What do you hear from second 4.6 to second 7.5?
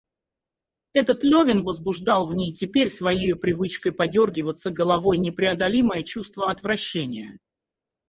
головой непреодолимое чувство отвращения.